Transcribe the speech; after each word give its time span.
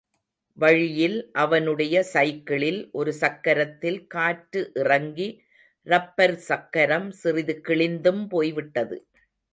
வழியில் 0.57 1.17
அவனுடைய 1.33 1.95
சைக்கிளில் 2.03 2.79
ஒரு 2.91 3.11
சக்கரத்தில் 3.19 3.99
காற்று 4.07 4.63
இறங்கி 4.73 5.29
ரப்பர் 5.87 6.35
சக்கரம் 6.39 7.09
சிறிது 7.11 7.61
கிழிந்தும் 7.67 8.23
போய்விட்டது. 8.27 8.97